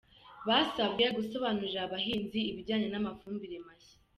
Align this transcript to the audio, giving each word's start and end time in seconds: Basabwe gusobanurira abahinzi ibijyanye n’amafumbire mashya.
Basabwe 0.47 1.03
gusobanurira 1.17 1.79
abahinzi 1.83 2.39
ibijyanye 2.51 2.87
n’amafumbire 2.89 3.57
mashya. 3.67 3.95